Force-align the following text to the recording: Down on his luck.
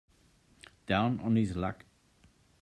Down 0.87 1.19
on 1.19 1.35
his 1.35 1.55
luck. 1.55 1.85